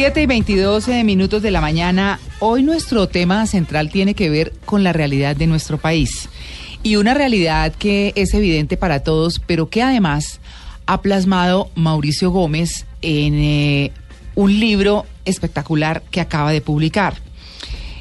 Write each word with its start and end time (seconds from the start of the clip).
7 0.00 0.22
y 0.22 0.26
22 0.26 0.86
minutos 1.02 1.42
de 1.42 1.50
la 1.50 1.60
mañana. 1.60 2.20
Hoy 2.38 2.62
nuestro 2.62 3.08
tema 3.08 3.44
central 3.48 3.90
tiene 3.90 4.14
que 4.14 4.30
ver 4.30 4.52
con 4.64 4.84
la 4.84 4.92
realidad 4.92 5.34
de 5.34 5.48
nuestro 5.48 5.76
país. 5.76 6.28
Y 6.84 6.94
una 6.94 7.14
realidad 7.14 7.74
que 7.74 8.12
es 8.14 8.32
evidente 8.32 8.76
para 8.76 9.02
todos, 9.02 9.40
pero 9.44 9.70
que 9.70 9.82
además 9.82 10.38
ha 10.86 11.02
plasmado 11.02 11.72
Mauricio 11.74 12.30
Gómez 12.30 12.86
en 13.02 13.34
eh, 13.34 13.92
un 14.36 14.60
libro 14.60 15.04
espectacular 15.24 16.04
que 16.12 16.20
acaba 16.20 16.52
de 16.52 16.60
publicar. 16.60 17.14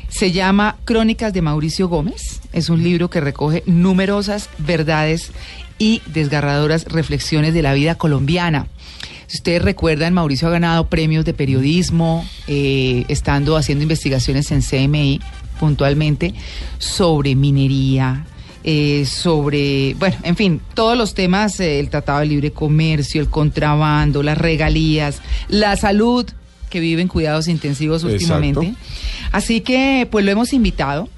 Se 0.08 0.32
llama 0.32 0.78
Crónicas 0.86 1.34
de 1.34 1.42
Mauricio 1.42 1.88
Gómez. 1.88 2.42
Es 2.54 2.70
un 2.70 2.84
libro 2.84 3.10
que 3.10 3.22
recoge 3.22 3.64
numerosas 3.66 4.52
verdades 4.60 5.32
y 5.80 6.04
desgarradoras 6.06 6.86
reflexiones 6.86 7.56
de 7.56 7.64
la 7.64 7.74
vida 7.74 7.96
colombiana. 7.96 8.68
Si 9.28 9.38
ustedes 9.38 9.62
recuerdan, 9.62 10.14
Mauricio 10.14 10.48
ha 10.48 10.52
ganado 10.52 10.88
premios 10.88 11.26
de 11.26 11.34
periodismo, 11.34 12.26
eh, 12.48 13.04
estando 13.10 13.58
haciendo 13.58 13.84
investigaciones 13.84 14.52
en 14.52 14.62
CMI 14.62 15.20
puntualmente 15.60 16.34
sobre 16.78 17.36
minería, 17.36 18.26
eh, 18.64 19.06
sobre, 19.06 19.96
bueno, 19.96 20.16
en 20.24 20.36
fin, 20.38 20.62
todos 20.74 20.98
los 20.98 21.14
temas, 21.14 21.60
eh, 21.60 21.80
el 21.80 21.90
Tratado 21.90 22.20
de 22.20 22.28
Libre 22.28 22.52
Comercio, 22.52 23.22
el 23.22 23.30
contrabando, 23.30 24.24
las 24.24 24.38
regalías, 24.38 25.22
la 25.50 25.76
salud, 25.76 26.26
que 26.70 26.80
vive 26.80 27.02
en 27.02 27.08
cuidados 27.08 27.48
intensivos 27.48 28.04
últimamente. 28.04 28.76
Así 29.32 29.62
que, 29.62 30.08
pues 30.10 30.26
lo 30.26 30.32
hemos 30.32 30.54
invitado, 30.54 31.10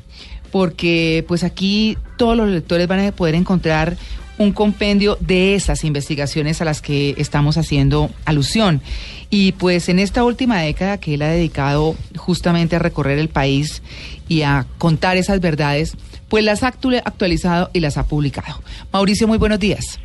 porque 0.51 1.23
pues 1.27 1.43
aquí 1.43 1.97
todos 2.17 2.35
los 2.35 2.49
lectores 2.49 2.87
van 2.87 2.99
a 2.99 3.11
poder 3.11 3.35
encontrar 3.35 3.97
un 4.39 4.53
compendio 4.53 5.17
de 5.19 5.53
esas 5.53 5.83
investigaciones 5.83 6.61
a 6.61 6.65
las 6.65 6.81
que 6.81 7.13
estamos 7.17 7.57
haciendo 7.57 8.09
alusión. 8.25 8.81
Y 9.29 9.51
pues 9.51 9.89
en 9.89 9.99
esta 9.99 10.23
última 10.23 10.59
década 10.61 10.97
que 10.97 11.13
él 11.13 11.21
ha 11.21 11.27
dedicado 11.27 11.95
justamente 12.17 12.77
a 12.77 12.79
recorrer 12.79 13.19
el 13.19 13.27
país 13.27 13.83
y 14.27 14.41
a 14.41 14.65
contar 14.77 15.17
esas 15.17 15.41
verdades, 15.41 15.95
pues 16.29 16.43
las 16.43 16.63
ha 16.63 16.67
actualizado 16.67 17.69
y 17.73 17.81
las 17.81 17.97
ha 17.97 18.07
publicado. 18.07 18.61
Mauricio, 18.91 19.27
muy 19.27 19.37
buenos 19.37 19.59
días. 19.59 19.99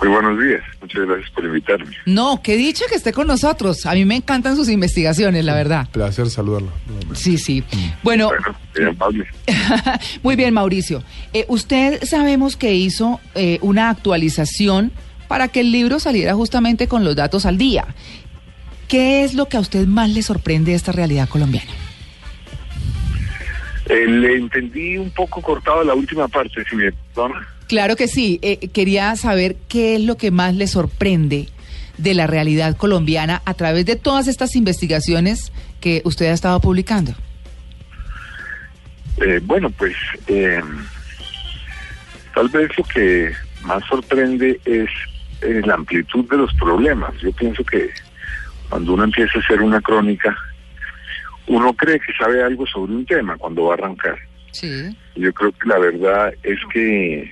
Muy 0.00 0.08
buenos 0.08 0.42
días, 0.42 0.62
muchas 0.80 1.06
gracias 1.06 1.30
por 1.30 1.44
invitarme. 1.44 1.94
No, 2.06 2.40
qué 2.42 2.56
dicha 2.56 2.86
que 2.88 2.94
esté 2.94 3.12
con 3.12 3.26
nosotros. 3.26 3.84
A 3.84 3.92
mí 3.92 4.06
me 4.06 4.16
encantan 4.16 4.56
sus 4.56 4.70
investigaciones, 4.70 5.44
la 5.44 5.54
verdad. 5.54 5.88
Placer 5.92 6.30
saludarlo. 6.30 6.70
Sí, 7.12 7.36
sí. 7.36 7.62
Bueno, 8.02 8.30
Bueno, 8.74 8.96
muy 10.22 10.36
bien, 10.36 10.54
Mauricio. 10.54 11.02
Eh, 11.34 11.44
usted 11.48 12.02
sabemos 12.04 12.56
que 12.56 12.74
hizo 12.74 13.20
eh, 13.34 13.58
una 13.60 13.90
actualización 13.90 14.90
para 15.28 15.48
que 15.48 15.60
el 15.60 15.70
libro 15.70 16.00
saliera 16.00 16.34
justamente 16.34 16.88
con 16.88 17.04
los 17.04 17.14
datos 17.14 17.44
al 17.44 17.58
día. 17.58 17.84
¿Qué 18.88 19.22
es 19.22 19.34
lo 19.34 19.46
que 19.46 19.58
a 19.58 19.60
usted 19.60 19.86
más 19.86 20.08
le 20.10 20.22
sorprende 20.22 20.70
de 20.70 20.76
esta 20.76 20.92
realidad 20.92 21.28
colombiana? 21.28 21.70
eh, 23.90 24.06
le 24.06 24.36
entendí 24.36 24.96
un 24.96 25.10
poco 25.10 25.42
cortado 25.42 25.82
la 25.82 25.94
última 25.94 26.28
parte, 26.28 26.64
si 26.68 26.76
me 26.76 26.92
perdona. 26.92 27.46
Claro 27.70 27.94
que 27.94 28.08
sí. 28.08 28.40
Eh, 28.42 28.68
quería 28.72 29.14
saber 29.14 29.54
qué 29.68 29.94
es 29.94 30.00
lo 30.00 30.16
que 30.16 30.32
más 30.32 30.56
le 30.56 30.66
sorprende 30.66 31.46
de 31.98 32.14
la 32.14 32.26
realidad 32.26 32.76
colombiana 32.76 33.42
a 33.44 33.54
través 33.54 33.86
de 33.86 33.94
todas 33.94 34.26
estas 34.26 34.56
investigaciones 34.56 35.52
que 35.80 36.02
usted 36.04 36.26
ha 36.26 36.32
estado 36.32 36.58
publicando. 36.58 37.12
Eh, 39.24 39.38
bueno, 39.44 39.70
pues 39.70 39.94
eh, 40.26 40.60
tal 42.34 42.48
vez 42.48 42.76
lo 42.76 42.82
que 42.82 43.30
más 43.62 43.84
sorprende 43.86 44.60
es 44.64 44.90
eh, 45.42 45.62
la 45.64 45.74
amplitud 45.74 46.28
de 46.28 46.38
los 46.38 46.52
problemas. 46.54 47.14
Yo 47.22 47.30
pienso 47.30 47.62
que 47.62 47.88
cuando 48.68 48.94
uno 48.94 49.04
empieza 49.04 49.38
a 49.38 49.42
hacer 49.42 49.62
una 49.62 49.80
crónica, 49.80 50.36
uno 51.46 51.72
cree 51.74 52.00
que 52.00 52.12
sabe 52.14 52.42
algo 52.42 52.66
sobre 52.66 52.94
un 52.94 53.06
tema 53.06 53.36
cuando 53.36 53.66
va 53.66 53.74
a 53.74 53.78
arrancar. 53.78 54.18
Sí. 54.50 54.92
Yo 55.14 55.32
creo 55.32 55.52
que 55.52 55.68
la 55.68 55.78
verdad 55.78 56.34
es 56.42 56.58
que 56.72 57.30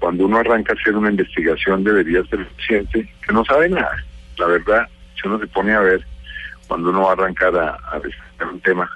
cuando 0.00 0.24
uno 0.24 0.38
arranca 0.38 0.72
a 0.72 0.76
hacer 0.76 0.96
una 0.96 1.10
investigación 1.10 1.84
debería 1.84 2.24
ser 2.24 2.44
consciente 2.46 3.08
que 3.24 3.32
no 3.32 3.44
sabe 3.44 3.68
nada. 3.68 4.04
La 4.38 4.46
verdad, 4.46 4.88
si 5.14 5.28
uno 5.28 5.38
se 5.38 5.46
pone 5.46 5.74
a 5.74 5.80
ver, 5.80 6.04
cuando 6.66 6.90
uno 6.90 7.02
va 7.02 7.10
a 7.10 7.12
arrancar 7.12 7.54
a, 7.54 7.78
a 7.92 8.44
un 8.50 8.60
tema, 8.60 8.90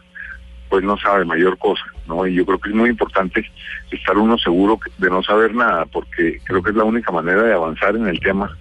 pues 0.70 0.82
no 0.82 0.96
sabe 0.96 1.24
mayor 1.24 1.58
cosa, 1.58 1.84
¿no? 2.08 2.26
Y 2.26 2.34
yo 2.34 2.46
creo 2.46 2.58
que 2.58 2.70
es 2.70 2.74
muy 2.74 2.90
importante 2.90 3.48
estar 3.90 4.16
uno 4.16 4.38
seguro 4.38 4.80
de 4.98 5.10
no 5.10 5.22
saber 5.22 5.54
nada, 5.54 5.84
porque 5.86 6.40
creo 6.44 6.62
que 6.62 6.70
es 6.70 6.76
la 6.76 6.84
única 6.84 7.12
manera 7.12 7.42
de 7.42 7.52
avanzar 7.52 7.94
en 7.94 8.08
el 8.08 8.18
tema 8.20 8.56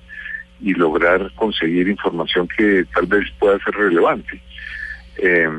y 0.62 0.74
lograr 0.74 1.32
conseguir 1.36 1.88
información 1.88 2.48
que 2.48 2.86
tal 2.94 3.08
vez 3.08 3.26
pueda 3.40 3.58
ser 3.60 3.74
relevante. 3.74 4.42
Eh, 5.18 5.50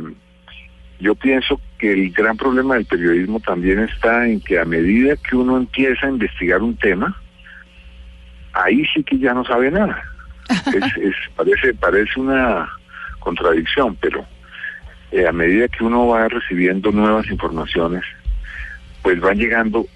yo 1.00 1.14
pienso 1.14 1.60
que 1.78 1.92
el 1.92 2.10
gran 2.12 2.36
problema 2.36 2.74
del 2.74 2.86
periodismo 2.86 3.40
también 3.40 3.80
está 3.80 4.26
en 4.26 4.40
que 4.40 4.58
a 4.58 4.64
medida 4.64 5.16
que 5.16 5.36
uno 5.36 5.56
empieza 5.56 6.06
a 6.06 6.10
investigar 6.10 6.62
un 6.62 6.76
tema, 6.76 7.20
ahí 8.52 8.84
sí 8.94 9.02
que 9.02 9.18
ya 9.18 9.34
no 9.34 9.44
sabe 9.44 9.70
nada. 9.70 10.02
Es, 10.66 10.96
es- 10.98 11.16
parece, 11.36 11.74
parece 11.74 12.20
una 12.20 12.68
contradicción, 13.20 13.96
pero 13.96 14.24
eh, 15.10 15.26
a 15.26 15.32
medida 15.32 15.68
que 15.68 15.82
uno 15.84 16.06
va 16.08 16.28
recibiendo 16.28 16.92
nuevas 16.92 17.26
informaciones, 17.30 18.02
pues 19.02 19.18
van 19.20 19.38
llegando 19.38 19.86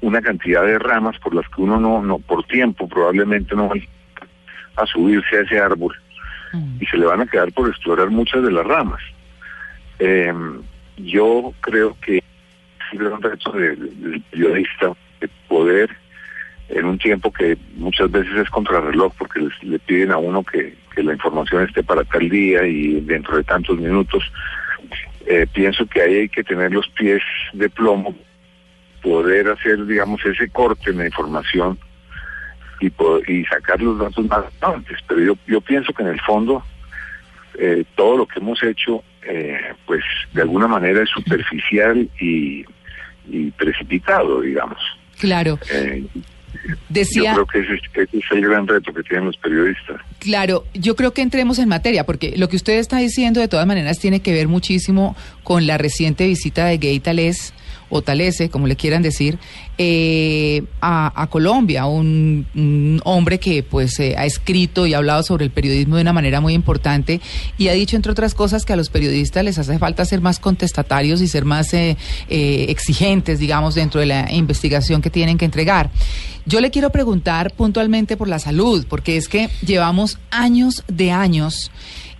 una 0.00 0.22
cantidad 0.22 0.64
de 0.64 0.78
ramas 0.78 1.18
por 1.18 1.34
las 1.34 1.46
que 1.48 1.60
uno 1.62 1.78
no, 1.80 2.00
no 2.02 2.18
por 2.20 2.44
tiempo 2.44 2.88
probablemente 2.88 3.54
no 3.54 3.68
va 3.68 3.74
a 4.76 4.86
subirse 4.86 5.36
a 5.36 5.40
ese 5.42 5.58
árbol 5.60 5.94
y 6.80 6.86
se 6.86 6.96
le 6.96 7.06
van 7.06 7.20
a 7.20 7.26
quedar 7.26 7.52
por 7.52 7.68
explorar 7.68 8.08
muchas 8.10 8.42
de 8.42 8.50
las 8.50 8.66
ramas. 8.66 9.00
Eh, 10.00 10.32
yo 10.96 11.54
creo 11.60 11.96
que 12.00 12.18
es 12.18 13.00
un 13.00 13.22
reto 13.22 13.52
del, 13.52 14.22
periodista 14.30 14.92
de 15.20 15.28
poder, 15.48 15.90
en 16.68 16.84
un 16.86 16.98
tiempo 16.98 17.32
que 17.32 17.56
muchas 17.76 18.10
veces 18.10 18.32
es 18.36 18.50
contrarreloj, 18.50 19.12
porque 19.18 19.40
les- 19.40 19.62
le 19.62 19.78
piden 19.78 20.10
a 20.12 20.18
uno 20.18 20.42
que, 20.44 20.74
que 20.94 21.02
la 21.02 21.12
información 21.12 21.64
esté 21.64 21.82
para 21.82 22.04
tal 22.04 22.28
día 22.28 22.64
y 22.66 23.00
dentro 23.00 23.36
de 23.36 23.44
tantos 23.44 23.78
minutos, 23.78 24.22
eh, 25.26 25.46
pienso 25.52 25.86
que 25.86 26.00
ahí 26.02 26.14
hay 26.16 26.28
que 26.28 26.42
tener 26.44 26.72
los 26.72 26.88
pies 26.90 27.22
de 27.52 27.68
plomo, 27.70 28.14
poder 29.02 29.48
hacer, 29.48 29.84
digamos, 29.86 30.24
ese 30.24 30.48
corte 30.50 30.90
en 30.90 30.98
la 30.98 31.06
información 31.06 31.78
y, 32.80 32.86
y 33.32 33.44
sacar 33.46 33.80
los 33.82 33.98
datos 33.98 34.26
más 34.26 34.44
relevantes. 34.60 34.98
Pero 35.06 35.20
yo, 35.20 35.34
yo 35.46 35.60
pienso 35.60 35.92
que 35.92 36.02
en 36.02 36.08
el 36.10 36.20
fondo 36.20 36.62
eh, 37.58 37.84
todo 37.96 38.16
lo 38.18 38.26
que 38.26 38.38
hemos 38.40 38.62
hecho, 38.62 39.02
eh, 39.26 39.58
pues 39.86 40.02
de 40.32 40.42
alguna 40.42 40.66
manera 40.68 41.02
es 41.02 41.08
superficial 41.10 42.08
y, 42.20 42.64
y 43.28 43.50
precipitado, 43.52 44.40
digamos. 44.40 44.78
Claro. 45.18 45.58
Eh, 45.72 46.04
Decía. 46.88 47.34
Yo 47.34 47.46
creo 47.46 47.64
que 47.64 47.74
ese, 47.74 47.74
es- 47.74 48.08
ese 48.08 48.18
es 48.18 48.24
el 48.32 48.42
gran 48.42 48.66
reto 48.66 48.92
que 48.92 49.02
tienen 49.02 49.26
los 49.26 49.36
periodistas. 49.38 50.00
Claro, 50.18 50.64
yo 50.74 50.94
creo 50.94 51.12
que 51.14 51.22
entremos 51.22 51.58
en 51.58 51.68
materia, 51.68 52.04
porque 52.04 52.34
lo 52.36 52.48
que 52.48 52.56
usted 52.56 52.74
está 52.78 52.98
diciendo 52.98 53.40
de 53.40 53.48
todas 53.48 53.66
maneras 53.66 53.98
tiene 53.98 54.20
que 54.20 54.32
ver 54.32 54.46
muchísimo 54.48 55.16
con 55.42 55.66
la 55.66 55.78
reciente 55.78 56.26
visita 56.26 56.66
de 56.66 56.76
Gay 56.78 57.00
Tales, 57.00 57.54
o 57.90 58.02
Talese, 58.02 58.48
como 58.48 58.66
le 58.66 58.76
quieran 58.76 59.02
decir, 59.02 59.38
eh, 59.78 60.62
a, 60.80 61.26
Colombia, 61.30 61.86
un, 61.86 62.46
un 62.54 63.00
hombre 63.04 63.38
que 63.38 63.62
pues 63.62 63.98
eh, 64.00 64.14
ha 64.16 64.24
escrito 64.26 64.86
y 64.86 64.94
ha 64.94 64.98
hablado 64.98 65.22
sobre 65.22 65.44
el 65.44 65.50
periodismo 65.50 65.96
de 65.96 66.02
una 66.02 66.12
manera 66.12 66.40
muy 66.40 66.54
importante 66.54 67.20
y 67.58 67.68
ha 67.68 67.72
dicho, 67.72 67.96
entre 67.96 68.12
otras 68.12 68.34
cosas, 68.34 68.64
que 68.64 68.72
a 68.72 68.76
los 68.76 68.88
periodistas 68.90 69.44
les 69.44 69.58
hace 69.58 69.78
falta 69.78 70.04
ser 70.04 70.20
más 70.20 70.38
contestatarios 70.38 71.20
y 71.20 71.28
ser 71.28 71.44
más 71.44 71.72
eh, 71.74 71.96
eh, 72.28 72.66
exigentes, 72.68 73.38
digamos, 73.38 73.74
dentro 73.74 74.00
de 74.00 74.06
la 74.06 74.32
investigación 74.32 75.02
que 75.02 75.10
tienen 75.10 75.38
que 75.38 75.44
entregar. 75.44 75.90
Yo 76.46 76.60
le 76.60 76.70
quiero 76.70 76.90
preguntar 76.90 77.52
puntualmente 77.52 78.16
por 78.16 78.28
la 78.28 78.38
salud, 78.38 78.86
porque 78.88 79.16
es 79.16 79.28
que 79.28 79.48
llevamos 79.64 80.18
años 80.30 80.84
de 80.88 81.10
años 81.10 81.70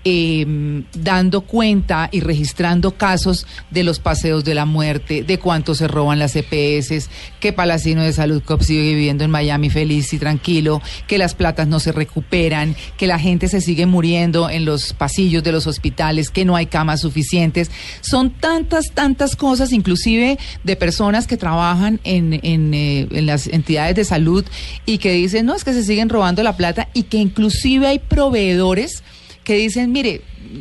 eh, 0.05 0.85
dando 0.95 1.43
cuenta 1.43 2.09
y 2.13 2.21
registrando 2.21 2.93
casos 2.93 3.47
de 3.71 3.85
los 3.85 3.99
paseos 3.99 4.45
de 4.45 4.55
la 4.55 4.65
muerte, 4.65 5.23
de 5.23 5.39
cuánto 5.39 5.75
se 5.75 5.89
roban 5.89 6.19
las 6.19 6.37
EPS, 6.37 7.09
que 7.39 7.53
Palacino 7.53 8.03
de 8.03 8.13
Salud 8.13 8.43
Cop 8.43 8.63
sigue 8.63 8.83
viviendo 8.83 9.25
en 9.25 9.31
Miami 9.31 9.71
feliz 9.71 10.13
y 10.13 10.19
tranquilo, 10.19 10.81
que 11.07 11.19
las 11.19 11.35
platas 11.35 11.69
no 11.69 11.81
se 11.81 11.93
recuperan, 11.93 12.77
que 12.97 13.07
la 13.07 13.19
gente 13.19 13.49
se 13.49 13.61
sigue 13.61 13.87
muriendo 13.87 14.49
en 14.49 14.65
los 14.65 14.93
pasillos 14.93 15.43
de 15.43 15.53
los 15.53 15.67
hospitales, 15.67 16.31
que 16.31 16.45
no 16.45 16.57
hay 16.57 16.67
camas 16.67 17.01
suficientes. 17.01 17.71
Son 18.01 18.31
tantas, 18.31 18.93
tantas 18.95 19.37
cosas, 19.37 19.73
inclusive 19.73 20.39
de 20.65 20.77
personas 20.77 21.27
que 21.27 21.37
trabajan 21.37 22.01
en, 22.05 22.41
en, 22.43 22.75
eh, 22.75 23.07
en 23.11 23.27
las 23.27 23.47
entidades 23.47 23.97
de 23.97 24.05
salud 24.05 24.45
y 24.87 24.99
que 24.99 25.13
dicen, 25.13 25.47
no, 25.47 25.55
es 25.55 25.65
que 25.65 25.73
se 25.73 25.85
siguen 25.85 26.09
robando 26.09 26.43
la 26.43 26.57
plata 26.57 26.89
y 26.95 27.05
que 27.05 27.19
inclusive 27.19 27.87
hay 27.87 27.99
proveedores 27.99 29.03
que 29.51 29.57
dicen, 29.57 29.91
mire, 29.91 30.21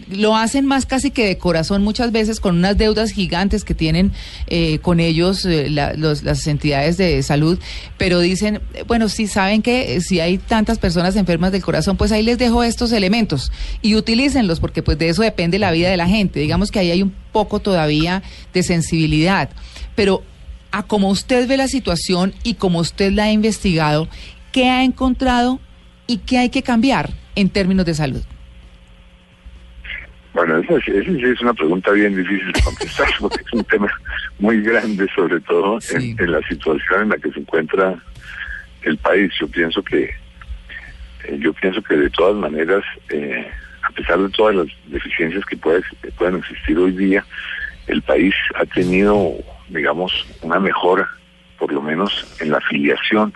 lo 0.09 0.35
hacen 0.35 0.65
más 0.65 0.87
casi 0.87 1.11
que 1.11 1.27
de 1.27 1.37
corazón 1.37 1.83
muchas 1.83 2.11
veces 2.11 2.39
con 2.39 2.57
unas 2.57 2.75
deudas 2.75 3.11
gigantes 3.11 3.63
que 3.63 3.75
tienen 3.75 4.13
eh, 4.47 4.79
con 4.79 4.99
ellos 4.99 5.45
eh, 5.45 5.69
las 5.69 6.47
entidades 6.47 6.97
de 6.97 7.21
salud, 7.21 7.59
pero 7.99 8.19
dicen, 8.19 8.61
bueno, 8.87 9.07
si 9.07 9.27
saben 9.27 9.61
que 9.61 9.93
eh, 9.93 10.01
si 10.01 10.21
hay 10.21 10.39
tantas 10.39 10.79
personas 10.79 11.15
enfermas 11.17 11.51
del 11.51 11.61
corazón, 11.61 11.97
pues 11.97 12.11
ahí 12.11 12.23
les 12.23 12.39
dejo 12.39 12.63
estos 12.63 12.91
elementos 12.91 13.51
y 13.83 13.93
utilícenlos 13.93 14.59
porque 14.59 14.81
pues 14.81 14.97
de 14.97 15.09
eso 15.09 15.21
depende 15.21 15.59
la 15.59 15.69
vida 15.69 15.91
de 15.91 15.97
la 15.97 16.07
gente. 16.07 16.39
Digamos 16.39 16.71
que 16.71 16.79
ahí 16.79 16.89
hay 16.89 17.03
un 17.03 17.13
poco 17.31 17.59
todavía 17.59 18.23
de 18.55 18.63
sensibilidad, 18.63 19.51
pero 19.93 20.23
a 20.71 20.81
como 20.81 21.09
usted 21.09 21.47
ve 21.47 21.57
la 21.57 21.67
situación 21.67 22.33
y 22.41 22.55
como 22.55 22.79
usted 22.79 23.11
la 23.11 23.25
ha 23.25 23.31
investigado, 23.31 24.07
¿qué 24.51 24.67
ha 24.67 24.83
encontrado 24.83 25.59
y 26.07 26.17
qué 26.17 26.39
hay 26.39 26.49
que 26.49 26.63
cambiar 26.63 27.13
en 27.35 27.49
términos 27.49 27.85
de 27.85 27.93
salud? 27.93 28.23
Bueno, 30.33 30.57
esa, 30.57 30.75
es- 30.75 30.87
esa 30.87 31.11
sí 31.11 31.23
es 31.23 31.41
una 31.41 31.53
pregunta 31.53 31.91
bien 31.91 32.15
difícil 32.15 32.51
de 32.51 32.61
contestar 32.61 33.07
porque 33.19 33.41
es 33.45 33.53
un 33.53 33.63
tema 33.65 33.91
muy 34.39 34.61
grande, 34.61 35.07
sobre 35.15 35.39
todo 35.41 35.81
Sí. 35.81 36.15
en, 36.17 36.25
en 36.25 36.31
la 36.33 36.41
situación 36.47 37.03
en 37.03 37.09
la 37.09 37.17
que 37.17 37.31
se 37.31 37.39
encuentra 37.39 37.95
el 38.83 38.97
país. 38.97 39.31
Yo 39.39 39.47
pienso 39.47 39.81
que 39.83 40.03
eh, 41.25 41.37
yo 41.39 41.51
pienso 41.53 41.81
que 41.81 41.95
de 41.97 42.09
todas 42.11 42.35
maneras, 42.35 42.83
eh, 43.09 43.47
a 43.81 43.89
pesar 43.91 44.19
de 44.19 44.29
todas 44.29 44.55
las 44.55 44.67
deficiencias 44.87 45.43
que, 45.45 45.57
puede- 45.57 45.83
que 46.01 46.11
pueden 46.11 46.35
existir 46.37 46.77
hoy 46.77 46.91
día, 46.91 47.25
el 47.87 48.01
país 48.03 48.33
ha 48.55 48.65
tenido, 48.65 49.33
digamos, 49.69 50.25
una 50.41 50.59
mejora, 50.59 51.09
por 51.57 51.73
lo 51.73 51.81
menos 51.81 52.25
en 52.39 52.51
la 52.51 52.57
afiliación 52.59 53.33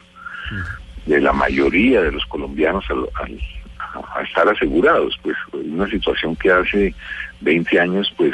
de 1.07 1.19
la 1.19 1.33
mayoría 1.33 2.01
de 2.01 2.11
los 2.11 2.23
colombianos 2.27 2.85
al, 2.89 3.09
al- 3.15 3.39
a, 3.93 4.21
estar 4.21 4.47
asegurados, 4.47 5.17
pues 5.21 5.35
una 5.53 5.87
situación 5.87 6.35
que 6.35 6.51
hace 6.51 6.95
20 7.41 7.79
años 7.79 8.13
pues 8.17 8.33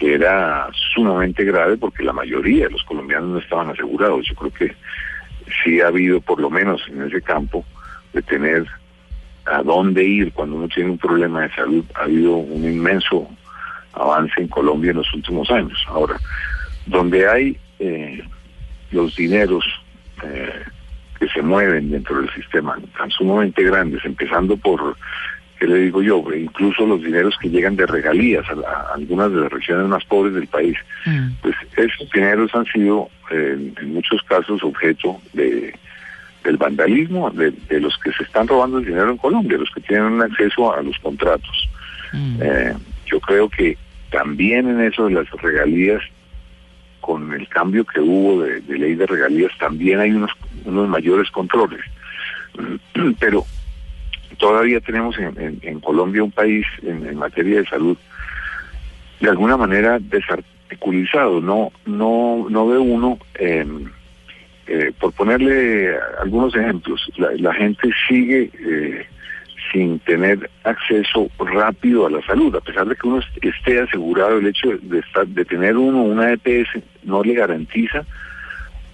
era 0.00 0.68
sumamente 0.94 1.44
grave 1.44 1.76
porque 1.76 2.04
la 2.04 2.12
mayoría 2.12 2.64
de 2.64 2.70
los 2.70 2.84
colombianos 2.84 3.30
no 3.30 3.38
estaban 3.38 3.70
asegurados. 3.70 4.26
Yo 4.26 4.34
creo 4.34 4.52
que 4.52 4.74
sí 5.62 5.80
ha 5.80 5.88
habido 5.88 6.20
por 6.20 6.40
lo 6.40 6.50
menos 6.50 6.80
en 6.88 7.02
ese 7.02 7.20
campo 7.20 7.64
de 8.12 8.22
tener 8.22 8.66
a 9.46 9.62
dónde 9.62 10.04
ir 10.04 10.32
cuando 10.32 10.56
uno 10.56 10.68
tiene 10.68 10.90
un 10.90 10.98
problema 10.98 11.42
de 11.42 11.54
salud. 11.54 11.84
Ha 11.94 12.04
habido 12.04 12.36
un 12.36 12.64
inmenso 12.64 13.28
avance 13.92 14.40
en 14.40 14.48
Colombia 14.48 14.90
en 14.90 14.98
los 14.98 15.12
últimos 15.14 15.50
años. 15.50 15.78
Ahora, 15.88 16.16
donde 16.86 17.28
hay 17.28 17.58
eh, 17.78 18.22
los 18.90 19.16
dineros 19.16 19.64
que 21.28 21.40
se 21.40 21.42
mueven 21.42 21.90
dentro 21.90 22.20
del 22.20 22.30
sistema 22.34 22.76
tan 22.96 23.10
sumamente 23.10 23.62
grandes, 23.62 24.04
empezando 24.04 24.56
por, 24.56 24.96
¿qué 25.58 25.66
le 25.66 25.78
digo 25.80 26.02
yo? 26.02 26.24
Incluso 26.34 26.86
los 26.86 27.02
dineros 27.02 27.36
que 27.40 27.48
llegan 27.50 27.76
de 27.76 27.86
regalías 27.86 28.48
a, 28.50 28.54
la- 28.54 28.68
a 28.70 28.94
algunas 28.94 29.30
de 29.32 29.40
las 29.40 29.52
regiones 29.52 29.88
más 29.88 30.04
pobres 30.04 30.34
del 30.34 30.46
país, 30.46 30.76
Mm. 31.06 31.28
pues 31.42 31.54
esos 31.76 32.10
dineros 32.10 32.54
han 32.54 32.64
sido 32.66 33.08
eh, 33.30 33.72
en, 33.80 33.92
muchos 33.94 34.22
casos 34.22 34.62
objeto 34.62 35.20
de 35.32 35.74
del 36.44 36.56
vandalismo 36.56 37.30
de, 37.30 37.50
de 37.68 37.80
los 37.80 37.98
que 37.98 38.10
se 38.12 38.22
están 38.22 38.46
robando 38.48 38.78
el 38.78 38.86
dinero 38.86 39.10
en 39.10 39.16
Colombia, 39.18 39.58
los 39.58 39.70
que 39.74 39.80
tienen 39.82 40.22
acceso 40.22 40.72
a 40.72 40.80
los 40.82 40.96
contratos. 41.00 41.68
Mm. 42.12 42.38
Eh, 42.40 42.74
yo 43.06 43.20
creo 43.20 43.48
que 43.50 43.76
también 44.10 44.66
en 44.68 44.80
eso 44.80 45.06
de 45.08 45.14
las 45.14 45.30
regalías, 45.42 46.00
con 47.08 47.32
el 47.32 47.48
cambio 47.48 47.86
que 47.86 48.00
hubo 48.00 48.42
de, 48.42 48.60
ley 48.68 48.94
de 48.94 49.06
regalías, 49.06 49.50
también 49.58 49.98
hay 49.98 50.10
unos, 50.10 50.30
unos 50.66 50.86
mayores 50.90 51.30
controles. 51.30 51.80
Pero 53.18 53.46
todavía 54.36 54.78
tenemos 54.80 55.18
en, 55.18 55.58
en- 55.62 55.80
Colombia 55.80 56.22
un 56.22 56.30
país 56.30 56.66
en, 56.82 57.16
materia 57.16 57.60
de 57.60 57.64
salud 57.64 57.96
de 59.20 59.30
alguna 59.30 59.56
manera 59.56 59.98
desarticulizado. 59.98 61.40
No, 61.40 61.72
no, 61.86 62.46
no 62.50 62.66
ve 62.66 62.76
uno, 62.76 63.18
eh, 63.36 63.66
eh, 64.66 64.92
por 65.00 65.14
ponerle 65.14 65.96
algunos 66.20 66.54
ejemplos, 66.54 67.10
la, 67.16 67.30
la 67.38 67.54
gente 67.54 67.88
sigue 68.06 68.50
eh, 68.52 69.06
sin 69.72 69.98
tener 70.00 70.48
acceso 70.64 71.30
rápido 71.38 72.06
a 72.06 72.10
la 72.10 72.22
salud, 72.22 72.54
a 72.56 72.60
pesar 72.60 72.86
de 72.86 72.96
que 72.96 73.06
uno 73.06 73.18
est- 73.20 73.44
esté 73.44 73.80
asegurado, 73.80 74.38
el 74.38 74.46
hecho 74.46 74.70
de 74.80 75.00
estar, 75.00 75.26
de 75.26 75.44
tener 75.44 75.76
uno 75.76 76.02
una 76.02 76.32
EPS 76.32 76.68
no 77.04 77.22
le 77.22 77.34
garantiza 77.34 78.04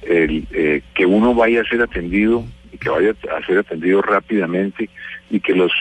el, 0.03 0.47
eh, 0.51 0.83
que 0.95 1.07
uno 1.07 1.35
vaya 1.35 1.63
a 1.63 1.65
ser 1.65 1.81
atendido 1.83 2.45
y 2.73 2.79
que 2.79 2.89
vaya 2.89 3.15
a 3.37 3.47
ser 3.47 3.59
atendido 3.59 4.03
rápidamente 4.03 4.89
y 5.31 5.41
que 5.41 5.55
los, 5.55 5.73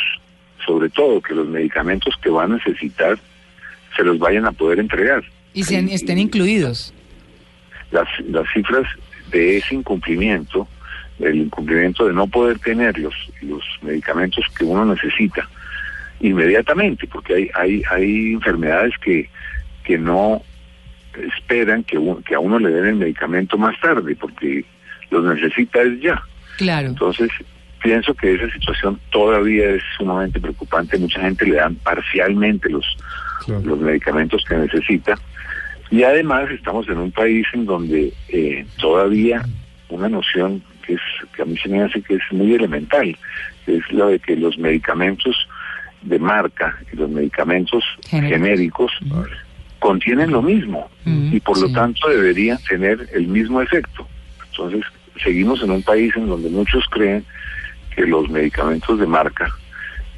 sobre 0.65 0.89
todo, 0.89 1.21
que 1.21 1.33
los 1.33 1.47
medicamentos 1.47 2.15
que 2.21 2.29
va 2.29 2.43
a 2.43 2.47
necesitar 2.47 3.17
se 3.95 4.03
los 4.03 4.17
vayan 4.19 4.45
a 4.45 4.51
poder 4.51 4.79
entregar. 4.79 5.23
Y 5.53 5.63
sean- 5.63 5.89
estén 5.89 6.17
incluidos. 6.19 6.93
Las, 7.91 8.07
las 8.27 8.45
cifras 8.53 8.87
de 9.31 9.57
ese 9.57 9.75
incumplimiento, 9.75 10.67
el 11.19 11.35
incumplimiento 11.35 12.05
de 12.07 12.13
no 12.13 12.27
poder 12.27 12.59
tener 12.59 12.97
los, 12.99 13.13
los 13.41 13.61
medicamentos 13.81 14.45
que 14.57 14.63
uno 14.65 14.85
necesita 14.85 15.47
inmediatamente, 16.19 17.07
porque 17.07 17.33
hay, 17.35 17.49
hay, 17.55 17.83
hay 17.91 18.33
enfermedades 18.33 18.93
que, 19.03 19.29
que 19.83 19.97
no 19.97 20.41
esperan 21.35 21.83
que, 21.83 21.97
un- 21.97 22.23
que 22.23 22.35
a 22.35 22.39
uno 22.39 22.59
le 22.59 22.69
den 22.69 22.85
el 22.85 22.95
medicamento 22.95 23.57
más 23.57 23.79
tarde, 23.81 24.15
porque 24.15 24.65
los 25.11 25.23
necesita 25.25 25.81
es 25.81 25.99
ya. 26.01 26.21
Claro. 26.57 26.87
Entonces, 26.87 27.29
pienso 27.81 28.13
que 28.13 28.33
esa 28.35 28.49
situación 28.51 28.99
todavía 29.11 29.69
es 29.71 29.83
sumamente 29.97 30.39
preocupante. 30.39 30.97
Mucha 30.97 31.19
gente 31.21 31.45
le 31.45 31.55
dan 31.57 31.75
parcialmente 31.75 32.69
los, 32.69 32.85
los 33.47 33.79
medicamentos 33.79 34.43
que 34.47 34.55
necesita. 34.55 35.15
Y 35.91 36.03
además 36.03 36.49
estamos 36.49 36.87
en 36.87 36.97
un 36.97 37.11
país 37.11 37.45
en 37.53 37.65
donde 37.65 38.13
eh, 38.29 38.65
todavía 38.79 39.43
una 39.89 40.09
noción 40.09 40.63
que 40.85 40.93
es 40.93 41.01
que 41.35 41.41
a 41.41 41.45
mí 41.45 41.57
se 41.57 41.69
me 41.69 41.81
hace 41.81 42.01
que 42.01 42.15
es 42.15 42.21
muy 42.31 42.53
elemental, 42.53 43.17
que 43.65 43.77
es 43.77 43.91
la 43.91 44.07
de 44.07 44.19
que 44.19 44.35
los 44.35 44.57
medicamentos 44.57 45.35
de 46.01 46.19
marca 46.19 46.77
y 46.91 46.97
los 46.97 47.09
medicamentos 47.09 47.83
Genéricos. 48.07 48.91
genéricos 48.91 48.91
contienen 49.79 50.31
lo 50.31 50.41
mismo 50.41 50.89
y 51.05 51.39
por 51.39 51.59
lo 51.59 51.71
tanto 51.71 52.07
deberían 52.07 52.57
tener 52.69 53.09
el 53.13 53.27
mismo 53.27 53.61
efecto. 53.61 54.07
Entonces, 54.51 54.85
seguimos 55.21 55.61
en 55.61 55.71
un 55.71 55.83
país 55.83 56.15
en 56.15 56.27
donde 56.27 56.49
muchos 56.49 56.85
creen 56.89 57.25
que 57.95 58.05
los 58.05 58.29
medicamentos 58.29 58.99
de 58.99 59.07
marca, 59.07 59.53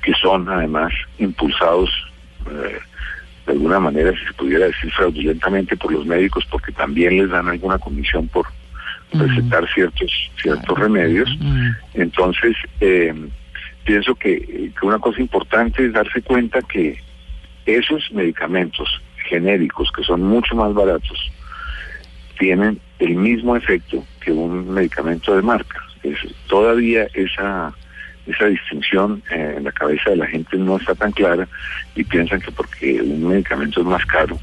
que 0.04 0.14
son 0.14 0.48
además 0.50 0.94
impulsados 1.18 1.90
eh, 2.48 2.78
de 3.46 3.52
alguna 3.52 3.80
manera, 3.80 4.12
si 4.12 4.26
se 4.26 4.34
pudiera 4.34 4.66
decir 4.66 4.92
fraudulentamente 4.92 5.76
por 5.78 5.92
los 5.92 6.06
médicos, 6.06 6.46
porque 6.50 6.72
también 6.72 7.18
les 7.18 7.30
dan 7.30 7.48
alguna 7.48 7.78
comisión 7.78 8.28
por 8.28 8.48
recetar 9.20 9.68
ciertos 9.74 10.12
ciertos 10.42 10.80
remedios, 10.80 11.30
entonces, 11.94 12.56
eh, 12.80 13.14
pienso 13.84 14.16
que, 14.16 14.72
que 14.78 14.86
una 14.86 15.00
cosa 15.00 15.22
importante 15.22 15.86
es 15.86 15.94
darse 15.94 16.22
cuenta 16.22 16.62
que 16.62 17.00
esos 17.66 18.12
medicamentos 18.12 19.02
genéricos, 19.28 19.92
que 19.92 20.04
son 20.04 20.24
mucho 20.24 20.56
más 20.56 20.74
baratos, 20.74 21.32
tienen 22.38 22.80
el 23.00 23.16
mismo 23.16 23.56
efecto 23.56 24.04
que 24.20 24.32
un 24.32 24.72
medicamento 24.74 25.36
de 25.36 25.42
marca. 25.42 25.82
Es, 26.04 26.18
todavía 26.48 27.08
esa, 27.14 27.74
esa 28.28 28.46
distinción 28.46 29.24
eh, 29.32 29.56
en 29.58 29.64
la 29.64 29.72
cabeza 29.72 30.12
de 30.12 30.18
la 30.18 30.28
gente 30.28 30.58
no 30.58 30.78
está 30.78 30.94
tan 30.96 31.12
clara 31.12 31.48
y 31.96 32.04
piensan 32.04 32.42
que 32.42 32.52
porque 32.52 33.02
un 33.02 33.28
medicamento 33.28 33.82
es 33.82 33.88
más 33.88 34.06
caro, 34.06 34.38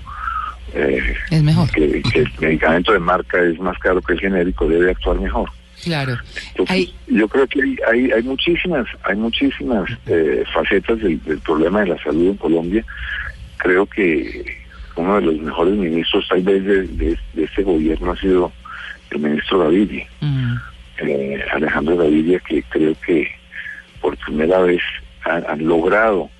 eh, 0.74 1.14
Es 1.30 1.42
mejor. 1.42 1.70
que, 1.70 2.02
que 2.12 2.20
el 2.20 2.30
medicamento 2.40 2.92
de 2.92 2.98
marca 2.98 3.40
es 3.42 3.58
más 3.60 3.78
caro 3.78 4.00
que 4.02 4.12
el 4.14 4.20
genérico, 4.20 4.68
debe 4.68 4.90
actuar 4.90 5.18
mejor. 5.20 5.50
Claro. 5.84 6.16
Entonces, 6.50 6.70
Hay- 6.76 6.94
yo 7.08 7.26
creo 7.28 7.46
que 7.48 7.60
hay, 7.62 7.76
hay, 7.90 8.12
hay 8.12 8.22
muchísimas, 8.22 8.86
hay 9.02 9.16
muchísimas 9.16 9.90
eh, 10.06 10.44
facetas 10.54 10.98
del, 11.00 11.22
del 11.24 11.38
problema 11.40 11.80
de 11.80 11.88
la 11.88 12.02
salud 12.02 12.28
en 12.28 12.36
Colombia. 12.36 12.84
Creo 13.56 13.86
que 13.86 14.44
uno 14.96 15.16
de 15.16 15.22
los 15.22 15.38
mejores 15.40 15.74
ministros 15.74 16.26
tal 16.28 16.42
vez 16.42 16.64
de, 16.64 16.82
de- 16.86 17.18
de 17.34 17.44
este 17.44 17.62
gobierno 17.62 18.12
ha 18.12 18.16
sido 18.16 18.52
el 19.10 19.18
ministro 19.18 19.58
Gaviria, 19.60 20.06
Mm. 20.20 20.54
eh, 20.98 21.44
Alejandro 21.52 21.96
Gaviria, 21.96 22.38
que 22.40 22.62
creo 22.64 22.94
que 23.04 23.28
por 24.00 24.16
primera 24.18 24.58
vez 24.60 24.80
han, 25.24 25.44
han 25.48 25.66
logrado 25.66 26.30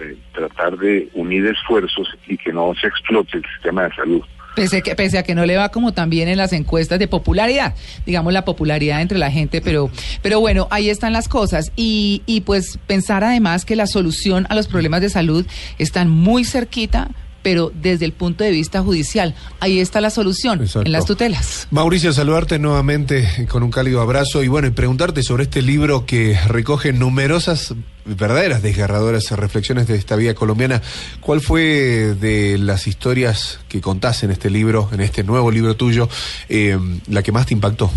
eh, 0.00 0.16
tratar 0.32 0.76
de 0.78 1.08
unir 1.14 1.46
esfuerzos 1.46 2.08
y 2.26 2.36
que 2.36 2.52
no 2.52 2.74
se 2.80 2.86
explote 2.86 3.38
el 3.38 3.44
sistema 3.54 3.84
de 3.84 3.94
salud. 3.94 4.22
Pese, 4.54 4.82
que, 4.82 4.96
pese 4.96 5.18
a 5.18 5.22
que 5.22 5.36
no 5.36 5.46
le 5.46 5.56
va 5.56 5.68
como 5.68 5.92
tan 5.92 6.10
bien 6.10 6.28
en 6.28 6.36
las 6.36 6.52
encuestas 6.52 6.98
de 6.98 7.06
popularidad, 7.06 7.76
digamos 8.06 8.32
la 8.32 8.44
popularidad 8.44 9.00
entre 9.00 9.16
la 9.16 9.30
gente, 9.30 9.60
pero, 9.60 9.88
pero 10.20 10.40
bueno, 10.40 10.66
ahí 10.70 10.90
están 10.90 11.12
las 11.12 11.28
cosas. 11.28 11.70
Y, 11.76 12.22
y 12.26 12.40
pues 12.40 12.78
pensar 12.88 13.22
además 13.22 13.64
que 13.64 13.76
la 13.76 13.86
solución 13.86 14.46
a 14.48 14.56
los 14.56 14.66
problemas 14.66 15.00
de 15.00 15.10
salud 15.10 15.46
están 15.78 16.08
muy 16.10 16.44
cerquita, 16.44 17.08
pero 17.48 17.72
desde 17.74 18.04
el 18.04 18.12
punto 18.12 18.44
de 18.44 18.50
vista 18.50 18.82
judicial. 18.82 19.34
Ahí 19.58 19.80
está 19.80 20.02
la 20.02 20.10
solución, 20.10 20.60
Exacto. 20.60 20.84
en 20.84 20.92
las 20.92 21.06
tutelas. 21.06 21.66
Mauricio, 21.70 22.12
saludarte 22.12 22.58
nuevamente 22.58 23.26
con 23.48 23.62
un 23.62 23.70
cálido 23.70 24.02
abrazo 24.02 24.42
y 24.42 24.48
bueno, 24.48 24.68
y 24.68 24.70
preguntarte 24.70 25.22
sobre 25.22 25.44
este 25.44 25.62
libro 25.62 26.04
que 26.04 26.38
recoge 26.46 26.92
numerosas 26.92 27.74
verdaderas 28.04 28.62
desgarradoras 28.62 29.30
reflexiones 29.30 29.86
de 29.86 29.94
esta 29.94 30.14
vida 30.16 30.34
colombiana. 30.34 30.82
¿Cuál 31.22 31.40
fue 31.40 32.14
de 32.20 32.58
las 32.58 32.86
historias 32.86 33.60
que 33.70 33.80
contás 33.80 34.22
en 34.24 34.30
este 34.30 34.50
libro, 34.50 34.90
en 34.92 35.00
este 35.00 35.24
nuevo 35.24 35.50
libro 35.50 35.74
tuyo, 35.74 36.06
eh, 36.50 36.78
la 37.06 37.22
que 37.22 37.32
más 37.32 37.46
te 37.46 37.54
impactó? 37.54 37.90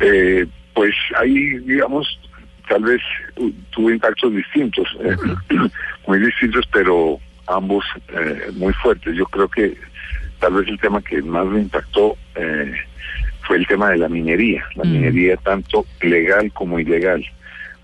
Eh, 0.00 0.46
pues 0.74 0.94
ahí, 1.16 1.58
digamos, 1.60 2.08
tal 2.68 2.82
vez 2.82 3.00
tuvo 3.70 3.90
impactos 3.90 4.32
distintos, 4.34 4.86
eh, 5.00 5.16
muy 6.06 6.18
distintos, 6.18 6.64
pero 6.72 7.18
ambos 7.46 7.84
eh, 8.08 8.50
muy 8.54 8.72
fuertes. 8.74 9.14
Yo 9.16 9.26
creo 9.26 9.48
que 9.48 9.76
tal 10.40 10.54
vez 10.54 10.68
el 10.68 10.78
tema 10.78 11.00
que 11.02 11.20
más 11.22 11.46
me 11.46 11.60
impactó 11.60 12.16
eh, 12.36 12.72
fue 13.46 13.56
el 13.58 13.66
tema 13.66 13.90
de 13.90 13.98
la 13.98 14.08
minería, 14.08 14.64
la 14.76 14.84
Mm. 14.84 14.92
minería 14.92 15.36
tanto 15.38 15.84
legal 16.00 16.50
como 16.52 16.78
ilegal, 16.80 17.24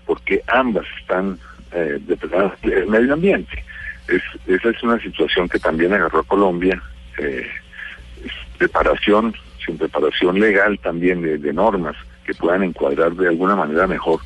porque 0.05 0.41
ambas 0.47 0.85
están 0.99 1.37
eh, 1.73 1.99
depredadas 2.05 2.53
el 2.63 2.87
medio 2.87 3.13
ambiente. 3.13 3.63
Es, 4.07 4.21
esa 4.47 4.69
es 4.69 4.83
una 4.83 4.99
situación 4.99 5.47
que 5.47 5.59
también 5.59 5.93
agarró 5.93 6.19
a 6.19 6.23
Colombia. 6.23 6.81
eh, 7.17 7.47
preparación, 8.57 9.33
sin 9.65 9.77
preparación 9.77 10.39
legal 10.39 10.77
también 10.79 11.21
de, 11.21 11.37
de 11.39 11.51
normas 11.53 11.95
que 12.25 12.33
puedan 12.35 12.61
encuadrar 12.63 13.11
de 13.13 13.27
alguna 13.27 13.55
manera 13.55 13.87
mejor 13.87 14.19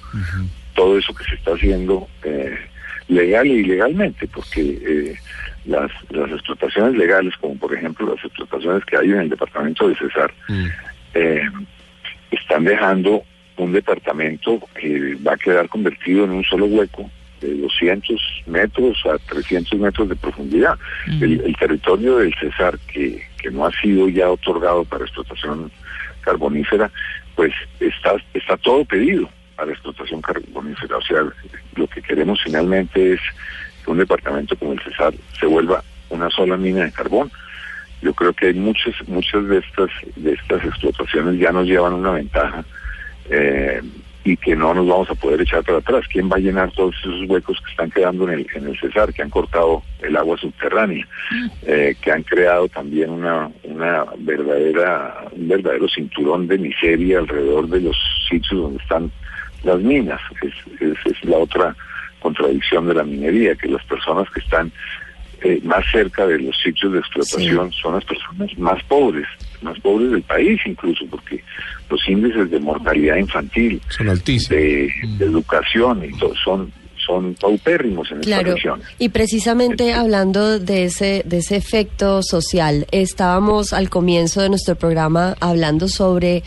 todo 0.76 1.00
eso 1.00 1.14
que 1.16 1.24
se 1.24 1.36
está 1.36 1.54
haciendo 1.54 2.08
eh, 2.24 2.56
legal 3.08 3.48
e 3.48 3.62
ilegalmente, 3.62 4.28
porque 4.28 4.62
eh, 4.62 5.16
las, 5.66 5.92
las 6.12 6.32
explotaciones 6.32 6.96
legales, 6.96 7.34
como 7.42 7.56
por 7.56 7.74
ejemplo 7.74 8.14
las 8.14 8.24
explotaciones 8.24 8.86
que 8.86 8.98
hay 8.98 9.10
en 9.10 9.22
el 9.22 9.30
departamento 9.30 9.88
de 9.88 9.96
Cesar, 9.96 10.32
eh, 11.14 11.42
están 12.30 12.66
dejando 12.66 13.24
un 13.58 13.72
departamento 13.72 14.60
que 14.80 15.16
va 15.26 15.34
a 15.34 15.38
quedar 15.38 15.68
convertido 15.70 16.26
en 16.26 16.32
un 16.32 16.44
solo 16.44 16.66
hueco 16.66 17.10
de 17.42 17.56
200 17.62 18.44
metros 18.48 18.98
a 19.06 19.18
300 19.18 19.80
metros 19.80 20.10
de 20.10 20.16
profundidad. 20.16 20.78
El, 21.08 21.42
el 21.42 21.56
territorio 21.56 22.18
del 22.18 22.34
Cesar, 22.36 22.78
que, 22.92 23.22
que 23.42 23.50
no 23.50 23.66
ha 23.66 23.72
sido 23.82 24.10
ya 24.10 24.30
otorgado 24.30 24.84
para 24.84 25.06
explotación 25.06 25.72
carbonífera, 26.22 26.92
pues 27.36 27.54
está, 27.80 28.16
está 28.34 28.58
todo 28.58 28.84
pedido 28.84 29.30
para 29.56 29.72
explotación 29.72 30.22
carbonífera. 30.22 30.98
O 30.98 31.02
sea, 31.02 31.24
lo 31.76 31.88
que 31.88 32.02
queremos 32.02 32.42
finalmente 32.44 33.14
es 33.14 33.20
que 33.84 33.92
un 33.92 33.98
departamento 33.98 34.56
como 34.58 34.74
el 34.74 34.82
Cesar 34.82 35.14
se 35.40 35.46
vuelva 35.46 35.84
una 36.10 36.30
sola 36.30 36.58
mina 36.58 36.84
de 36.84 36.92
carbón. 36.92 37.32
Yo 38.02 38.14
creo 38.14 38.34
que 38.34 38.48
hay 38.48 38.54
muchas 38.54 38.96
muchas 39.08 39.48
de 39.48 39.60
estas 39.60 39.90
de 40.16 40.34
estas 40.34 40.64
explotaciones 40.64 41.40
ya 41.40 41.52
nos 41.52 41.66
llevan 41.66 41.94
una 41.94 42.12
ventaja 42.12 42.64
eh, 43.30 43.82
y 44.26 44.36
que 44.38 44.56
no 44.56 44.74
nos 44.74 44.88
vamos 44.88 45.10
a 45.12 45.16
poder 45.16 45.40
echar 45.42 45.64
para 45.64 45.78
atrás. 45.78 46.04
¿Quién 46.12 46.30
va 46.30 46.38
a 46.38 46.40
llenar 46.40 46.72
todos 46.72 46.96
esos 47.00 47.30
huecos 47.30 47.62
que 47.64 47.70
están 47.70 47.92
quedando 47.92 48.28
en 48.28 48.40
el, 48.40 48.48
en 48.56 48.68
el 48.68 48.80
Cesar, 48.80 49.14
que 49.14 49.22
han 49.22 49.30
cortado 49.30 49.84
el 50.02 50.18
agua 50.18 50.36
subterránea, 50.38 51.08
eh, 51.62 51.96
que 52.02 52.12
han 52.12 52.24
creado 52.24 52.68
también 52.68 53.12
una, 53.12 53.52
una 53.64 54.04
verdadera, 54.18 55.26
un 55.32 55.48
verdadero 55.48 55.88
cinturón 55.88 56.48
de 56.48 56.58
miseria 56.58 57.20
alrededor 57.20 57.70
de 57.70 57.82
los 57.82 57.96
sitios 58.28 58.62
donde 58.62 58.82
están 58.82 59.12
las 59.64 59.80
minas? 59.80 60.20
Es, 60.42 60.82
es, 60.82 60.98
es 61.06 61.24
la 61.24 61.38
otra 61.38 61.76
contradicción 62.20 62.88
de 62.88 62.96
la 62.96 63.04
minería, 63.04 63.54
que 63.54 63.68
las 63.68 63.84
personas 63.86 64.28
que 64.32 64.40
están 64.40 64.72
eh, 65.44 65.60
más 65.64 65.86
cerca 65.92 66.26
de 66.26 66.40
los 66.40 66.58
sitios 66.58 66.94
de 66.94 66.98
explotación 66.98 67.72
son 67.74 67.94
las 67.94 68.06
personas 68.06 68.58
más 68.58 68.82
pobres, 68.86 69.28
más 69.66 69.78
pobres 69.82 70.12
del 70.12 70.22
país 70.24 70.60
incluso, 70.66 71.06
porque 71.12 71.44
los 71.90 72.00
índices 72.08 72.50
de 72.50 72.60
mortalidad 72.60 73.18
infantil, 73.18 73.82
Son 73.90 74.08
altísimos. 74.10 74.50
de, 74.50 74.90
de 75.18 75.26
educación 75.26 76.06
y 76.06 76.18
todo, 76.18 76.34
son 76.44 76.72
son 77.06 77.36
paupérrimos 77.36 78.10
en 78.10 78.22
estas 78.22 78.26
Claro, 78.34 78.54
regiones. 78.56 78.88
y 78.98 79.10
precisamente 79.10 79.94
hablando 79.94 80.58
de 80.58 80.86
ese, 80.86 81.22
de 81.24 81.38
ese 81.38 81.56
efecto 81.56 82.24
social, 82.24 82.88
estábamos 82.92 83.74
al 83.74 83.90
comienzo 83.92 84.42
de 84.42 84.50
nuestro 84.50 84.74
programa 84.76 85.36
hablando 85.40 85.88
sobre 85.88 86.42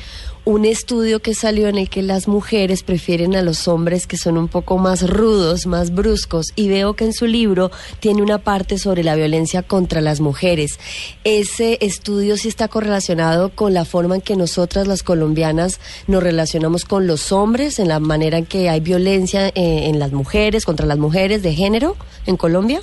un 0.49 0.65
estudio 0.65 1.21
que 1.21 1.35
salió 1.35 1.69
en 1.69 1.77
el 1.77 1.91
que 1.91 2.01
las 2.01 2.27
mujeres 2.27 2.83
prefieren 2.83 3.37
a 3.37 3.43
los 3.43 3.69
hombres 3.69 4.07
que 4.07 4.17
son 4.17 4.39
un 4.39 4.49
poco 4.49 4.79
más 4.79 5.07
rudos, 5.07 5.67
más 5.67 5.95
bruscos, 5.95 6.55
y 6.57 6.71
veo 6.71 6.95
que 6.95 7.05
en 7.05 7.13
su 7.13 7.27
libro 7.27 7.71
tiene 8.01 8.23
una 8.23 8.39
parte 8.39 8.79
sobre 8.79 9.05
la 9.05 9.15
violencia 9.15 9.63
contra 9.63 10.01
las 10.01 10.21
mujeres. 10.21 10.81
Ese 11.23 11.77
estudio 11.83 12.39
sí 12.39 12.49
está 12.49 12.67
correlacionado 12.67 13.51
con 13.51 13.75
la 13.75 13.85
forma 13.85 14.15
en 14.15 14.21
que 14.23 14.37
nosotras 14.37 14.87
las 14.87 15.03
colombianas 15.03 15.83
nos 16.07 16.23
relacionamos 16.23 16.87
con 16.87 17.07
los 17.07 17.31
hombres, 17.31 17.79
en 17.79 17.89
la 17.89 18.01
manera 18.01 18.39
en 18.39 18.47
que 18.47 18.71
hay 18.71 18.81
violencia 18.81 19.49
eh, 19.49 19.53
en 19.55 19.99
las 19.99 20.13
mujeres, 20.13 20.65
contra 20.65 20.87
las 20.87 20.97
mujeres 20.97 21.43
de 21.43 21.53
género 21.53 21.95
en 22.25 22.39
Colombia. 22.39 22.81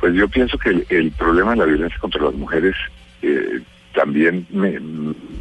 Pues 0.00 0.14
yo 0.14 0.26
pienso 0.26 0.56
que 0.56 0.86
el, 0.88 1.12
problema 1.12 1.50
de 1.50 1.58
la 1.58 1.64
violencia 1.66 1.98
contra 2.00 2.22
las 2.22 2.34
mujeres 2.34 2.74
eh, 3.20 3.60
también 3.94 4.46
me, 4.50 4.78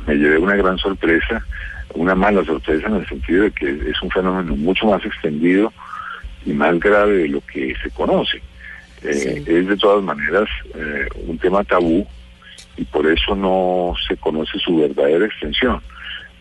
me 0.07 0.15
llevé 0.15 0.37
una 0.37 0.55
gran 0.55 0.77
sorpresa, 0.77 1.45
una 1.93 2.15
mala 2.15 2.43
sorpresa 2.43 2.87
en 2.87 2.95
el 2.95 3.07
sentido 3.07 3.43
de 3.43 3.51
que 3.51 3.69
es 3.69 4.01
un 4.01 4.09
fenómeno 4.11 4.55
mucho 4.55 4.87
más 4.87 5.03
extendido 5.05 5.71
y 6.45 6.51
más 6.51 6.79
grave 6.79 7.17
de 7.17 7.27
lo 7.29 7.41
que 7.41 7.75
se 7.81 7.89
conoce. 7.91 8.37
Eh, 8.37 9.13
Sí. 9.13 9.43
Es 9.47 9.67
de 9.67 9.77
todas 9.77 10.03
maneras 10.03 10.49
eh, 10.75 11.07
un 11.27 11.37
tema 11.37 11.63
tabú 11.63 12.05
y 12.75 12.83
por 12.85 13.07
eso 13.07 13.35
no 13.35 13.93
se 14.07 14.17
conoce 14.17 14.59
su 14.59 14.77
verdadera 14.77 15.25
extensión. 15.25 15.81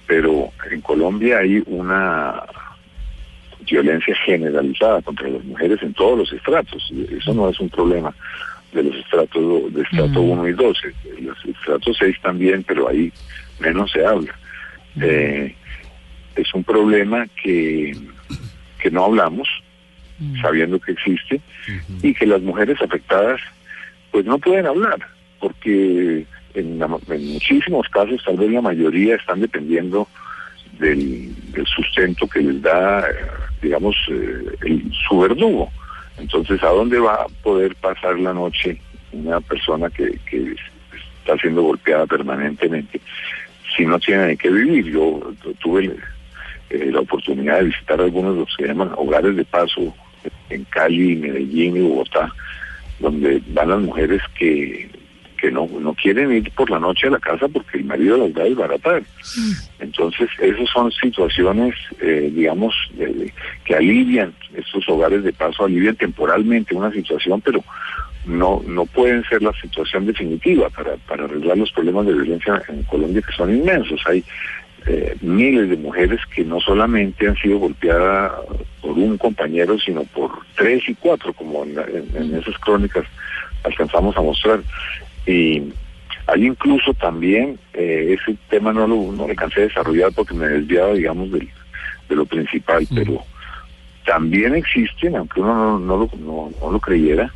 Pero 0.06 0.50
en 0.70 0.80
Colombia 0.80 1.38
hay 1.38 1.62
una 1.66 2.42
violencia 3.70 4.14
generalizada 4.24 5.02
contra 5.02 5.28
las 5.28 5.44
mujeres 5.44 5.82
en 5.82 5.92
todos 5.94 6.18
los 6.18 6.32
estratos. 6.32 6.90
Eso 7.10 7.34
no 7.34 7.48
es 7.48 7.60
un 7.60 7.68
problema 7.68 8.14
de 8.72 8.82
los 8.82 8.96
estratos 8.96 9.72
de 9.74 9.82
estrato 9.82 10.20
1 10.20 10.48
y 10.48 10.52
12. 10.52 10.94
Los 11.22 11.44
estratos 11.44 11.96
6 11.98 12.16
también, 12.22 12.62
pero 12.64 12.88
ahí 12.88 13.12
menos 13.60 13.90
se 13.90 14.04
habla. 14.04 14.34
Eh, 15.00 15.54
es 16.36 16.52
un 16.54 16.64
problema 16.64 17.26
que, 17.42 17.96
que 18.80 18.90
no 18.90 19.04
hablamos, 19.06 19.48
sabiendo 20.42 20.78
que 20.80 20.92
existe, 20.92 21.40
y 22.02 22.12
que 22.14 22.26
las 22.26 22.42
mujeres 22.42 22.80
afectadas 22.82 23.40
pues 24.10 24.24
no 24.24 24.38
pueden 24.38 24.66
hablar, 24.66 24.98
porque 25.38 26.24
en, 26.54 26.78
la- 26.78 26.98
en 27.08 27.32
muchísimos 27.34 27.88
casos, 27.88 28.22
tal 28.24 28.36
vez 28.36 28.50
la 28.50 28.60
mayoría, 28.62 29.14
están 29.16 29.40
dependiendo 29.40 30.08
del, 30.78 31.32
del 31.52 31.66
sustento 31.66 32.26
que 32.28 32.40
les 32.40 32.60
da, 32.62 33.00
eh, 33.00 33.14
digamos, 33.62 33.94
eh, 34.10 34.44
el- 34.62 34.92
su 35.08 35.20
verdugo. 35.20 35.70
Entonces, 36.18 36.62
¿a 36.62 36.68
dónde 36.68 36.98
va 36.98 37.14
a 37.14 37.26
poder 37.42 37.74
pasar 37.76 38.18
la 38.18 38.32
noche 38.32 38.80
una 39.12 39.40
persona 39.40 39.88
que, 39.90 40.18
está 41.20 41.36
siendo 41.40 41.62
golpeada 41.62 42.06
permanentemente 42.06 43.00
si 43.76 43.84
no 43.86 43.98
tiene 43.98 44.28
de 44.28 44.36
qué 44.36 44.50
vivir? 44.50 44.86
Yo 44.86 45.20
tu- 45.42 45.54
tuve 45.54 45.94
eh, 46.70 46.90
la 46.92 47.00
oportunidad 47.00 47.58
de 47.58 47.64
visitar 47.66 48.00
algunos 48.00 48.34
de 48.34 48.40
los 48.40 48.56
que 48.56 48.66
llaman 48.66 48.92
hogares 48.96 49.36
de 49.36 49.44
paso 49.44 49.94
en 50.50 50.64
Cali, 50.64 51.16
Medellín 51.16 51.76
y 51.76 51.80
Bogotá, 51.80 52.32
donde 52.98 53.40
van 53.48 53.68
las 53.70 53.80
mujeres 53.80 54.20
que, 54.38 54.90
que 55.40 55.50
no, 55.50 55.66
no 55.80 55.94
quieren 55.94 56.32
ir 56.32 56.50
por 56.52 56.68
la 56.70 56.78
noche 56.78 57.06
a 57.06 57.10
la 57.10 57.18
casa 57.18 57.48
porque 57.48 57.78
el 57.78 57.84
marido 57.84 58.16
las 58.18 58.36
va 58.36 58.42
a 58.42 58.46
desbaratar. 58.46 59.02
Entonces, 59.80 60.28
esas 60.40 60.68
son 60.70 60.90
situaciones, 60.92 61.74
eh, 62.00 62.30
digamos, 62.34 62.74
eh, 62.98 63.32
que 63.64 63.74
alivian, 63.74 64.34
estos 64.54 64.88
hogares 64.88 65.22
de 65.22 65.32
paso 65.32 65.64
alivian 65.64 65.96
temporalmente 65.96 66.74
una 66.74 66.90
situación, 66.92 67.40
pero 67.40 67.62
no 68.26 68.62
no 68.66 68.84
pueden 68.84 69.24
ser 69.24 69.42
la 69.42 69.52
situación 69.62 70.04
definitiva 70.04 70.68
para, 70.70 70.96
para 71.08 71.24
arreglar 71.24 71.56
los 71.56 71.72
problemas 71.72 72.04
de 72.06 72.12
violencia 72.14 72.60
en 72.68 72.82
Colombia, 72.82 73.22
que 73.26 73.32
son 73.32 73.54
inmensos. 73.54 74.00
Hay 74.06 74.22
eh, 74.86 75.16
miles 75.22 75.68
de 75.70 75.76
mujeres 75.76 76.20
que 76.34 76.44
no 76.44 76.60
solamente 76.60 77.26
han 77.28 77.36
sido 77.36 77.58
golpeadas 77.58 78.32
por 78.82 78.92
un 78.92 79.16
compañero, 79.18 79.78
sino 79.78 80.02
por 80.04 80.30
tres 80.56 80.82
y 80.88 80.94
cuatro, 80.94 81.32
como 81.32 81.64
en, 81.64 81.74
la- 81.76 81.84
en- 81.86 82.10
en 82.16 82.34
esas 82.36 82.56
crónicas 82.58 83.04
alcanzamos 83.64 84.16
a 84.16 84.20
mostrar. 84.22 84.60
Y 85.30 85.62
hay 86.26 86.46
incluso 86.46 86.92
también, 86.94 87.58
eh, 87.74 88.16
ese 88.18 88.36
tema 88.50 88.72
no 88.72 88.86
lo 88.86 89.12
no 89.12 89.28
le 89.28 89.36
cansé 89.36 89.60
de 89.60 89.68
desarrollar 89.68 90.10
porque 90.14 90.34
me 90.34 90.46
he 90.46 90.48
desviado, 90.50 90.94
digamos, 90.94 91.30
del- 91.30 91.48
de 92.08 92.16
lo 92.16 92.24
principal, 92.24 92.86
pero 92.94 93.22
también 94.06 94.54
existen, 94.54 95.14
aunque 95.16 95.40
uno 95.40 95.54
no, 95.54 95.78
no 95.78 95.96
lo, 95.98 96.10
no, 96.18 96.50
no 96.60 96.72
lo 96.72 96.80
creyera, 96.80 97.30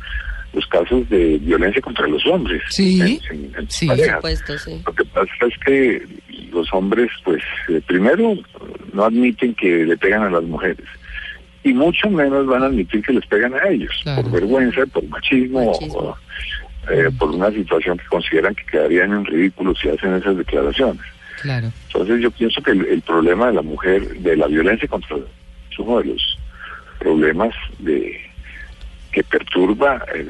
los 0.53 0.65
casos 0.67 1.07
de 1.09 1.37
violencia 1.39 1.81
contra 1.81 2.07
los 2.07 2.25
hombres. 2.25 2.61
Sí, 2.69 3.19
en- 3.29 3.45
en- 3.45 3.55
en 3.59 3.69
sí. 3.69 3.87
Por 3.87 3.97
supuesto, 3.99 4.57
sí. 4.57 4.81
Lo 4.85 4.93
que 4.93 5.05
pasa 5.05 5.29
es 5.47 5.53
que 5.65 6.01
los 6.51 6.71
hombres, 6.73 7.09
pues, 7.23 7.41
eh, 7.69 7.81
primero, 7.87 8.35
no 8.93 9.03
admiten 9.05 9.53
que 9.55 9.85
le 9.85 9.97
pegan 9.97 10.23
a 10.23 10.29
las 10.29 10.43
mujeres. 10.43 10.85
Y 11.63 11.73
mucho 11.73 12.09
menos 12.09 12.45
van 12.45 12.63
a 12.63 12.65
admitir 12.67 13.01
que 13.03 13.13
les 13.13 13.25
pegan 13.25 13.53
a 13.53 13.67
ellos, 13.69 13.91
Claro. 14.03 14.23
por 14.23 14.31
vergüenza, 14.31 14.85
por 14.87 15.03
machismo, 15.07 15.71
Machismo. 15.71 15.99
o, 15.99 16.17
eh, 16.89 17.09
por 17.17 17.29
una 17.31 17.49
situación 17.51 17.97
que 17.97 18.05
consideran 18.05 18.55
que 18.55 18.65
quedarían 18.65 19.11
en 19.13 19.25
ridículo 19.25 19.73
si 19.75 19.89
hacen 19.89 20.13
esas 20.15 20.37
declaraciones. 20.37 21.01
Claro. 21.41 21.71
Entonces 21.87 22.21
yo 22.21 22.31
pienso 22.31 22.61
que 22.61 22.71
el, 22.71 22.85
el 22.85 23.01
problema 23.01 23.47
de 23.47 23.53
la 23.53 23.61
mujer, 23.61 24.07
de 24.19 24.37
la 24.37 24.47
violencia 24.47 24.87
contra 24.87 25.17
la 25.17 25.23
es 25.71 25.79
uno 25.79 25.99
de 25.99 26.05
los 26.05 26.37
problemas 26.99 27.53
de 27.79 28.19
que 29.11 29.23
perturba, 29.23 30.03
eh, 30.15 30.27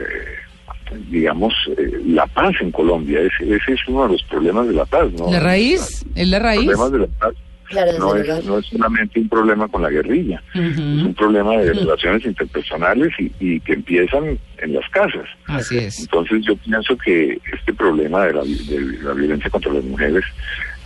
digamos, 1.10 1.54
eh, 1.78 2.00
la 2.06 2.26
paz 2.28 2.54
en 2.62 2.72
Colombia. 2.72 3.20
Ese, 3.22 3.56
ese 3.56 3.74
es 3.74 3.80
uno 3.88 4.04
de 4.08 4.14
los 4.14 4.24
problemas 4.24 4.68
de 4.68 4.74
la 4.74 4.86
paz, 4.86 5.12
¿no? 5.14 5.32
La 5.32 5.40
raíz, 5.40 6.06
es 6.16 6.28
la 6.28 6.38
Los 6.38 6.44
raíz. 6.46 6.60
problemas 6.66 6.92
de 6.92 7.00
la 7.00 7.08
paz 7.20 7.34
Claro, 7.66 7.92
no 7.98 8.16
es, 8.16 8.46
no 8.46 8.60
es 8.60 8.66
solamente 8.68 9.20
un 9.20 9.30
problema 9.30 9.68
con 9.68 9.82
la 9.82 9.90
guerrilla, 9.90 10.42
es 10.54 10.78
un 10.78 11.14
problema 11.16 11.58
de 11.58 11.74
relaciones 11.74 12.26
interpersonales 12.26 13.10
y, 13.18 13.32
y 13.40 13.60
que 13.62 13.74
empiezan 13.74 14.38
en 14.58 14.74
las 14.74 14.88
casas. 14.90 15.28
Así 15.48 15.78
es. 15.78 16.00
Entonces 16.00 16.44
yo 16.46 16.56
pienso 16.58 16.98
que 16.98 17.40
este 17.52 17.74
problema 17.74 18.26
de 18.26 18.34
la, 18.34 18.44
de 18.44 18.98
la 19.02 19.14
violencia 19.14 19.50
contra 19.50 19.74
las 19.74 19.84
mujeres 19.84 20.24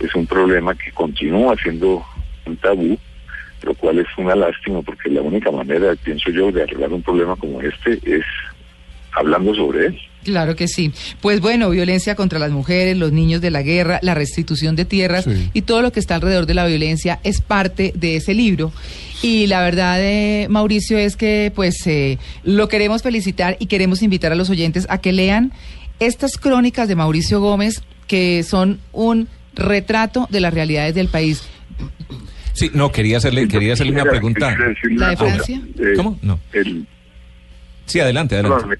es 0.00 0.14
un 0.14 0.26
problema 0.26 0.74
que 0.74 0.92
continúa 0.92 1.56
siendo 1.56 2.04
un 2.46 2.56
tabú, 2.56 2.98
lo 3.62 3.74
cual 3.74 3.98
es 3.98 4.06
una 4.16 4.34
lástima 4.34 4.82
porque 4.82 5.10
la 5.10 5.20
única 5.20 5.50
manera, 5.50 5.94
pienso 6.02 6.30
yo, 6.30 6.50
de 6.52 6.62
arreglar 6.62 6.92
un 6.92 7.02
problema 7.02 7.36
como 7.36 7.60
este 7.60 7.98
es 8.04 8.24
hablando 9.12 9.54
sobre 9.54 9.86
él. 9.86 9.98
Claro 10.24 10.56
que 10.56 10.68
sí. 10.68 10.92
Pues 11.20 11.40
bueno, 11.40 11.70
violencia 11.70 12.14
contra 12.14 12.38
las 12.38 12.50
mujeres, 12.50 12.96
los 12.96 13.12
niños 13.12 13.40
de 13.40 13.50
la 13.50 13.62
guerra, 13.62 13.98
la 14.02 14.14
restitución 14.14 14.76
de 14.76 14.84
tierras 14.84 15.24
Sí. 15.24 15.50
y 15.54 15.62
todo 15.62 15.80
lo 15.80 15.92
que 15.92 16.00
está 16.00 16.16
alrededor 16.16 16.44
de 16.46 16.54
la 16.54 16.66
violencia 16.66 17.20
es 17.24 17.40
parte 17.40 17.92
de 17.94 18.16
ese 18.16 18.34
libro. 18.34 18.72
Y 19.22 19.46
la 19.46 19.62
verdad, 19.62 19.98
eh, 20.00 20.46
Mauricio, 20.50 20.98
es 20.98 21.16
que 21.16 21.52
pues 21.54 21.86
eh, 21.86 22.18
lo 22.44 22.68
queremos 22.68 23.02
felicitar 23.02 23.56
y 23.60 23.66
queremos 23.66 24.02
invitar 24.02 24.32
a 24.32 24.34
los 24.34 24.50
oyentes 24.50 24.86
a 24.90 24.98
que 24.98 25.12
lean 25.12 25.52
estas 26.00 26.36
crónicas 26.36 26.88
de 26.88 26.96
Mauricio 26.96 27.40
Gómez 27.40 27.82
que 28.06 28.42
son 28.42 28.80
un 28.92 29.28
retrato 29.54 30.26
de 30.30 30.40
las 30.40 30.52
realidades 30.54 30.94
del 30.94 31.08
país. 31.08 31.42
Sí, 32.52 32.70
no, 32.74 32.90
quería 32.90 33.18
hacerle, 33.18 33.46
quería 33.48 33.74
hacerle 33.74 33.92
una 33.92 34.04
pregunta. 34.04 34.56
¿La 34.90 35.10
de. 35.10 35.16
Francia? 35.16 35.60
Eh, 35.78 35.92
¿Cómo? 35.96 36.18
No. 36.22 36.38
el- 36.52 36.86
Sí, 37.88 37.98
adelante, 38.00 38.36
adelante. 38.36 38.76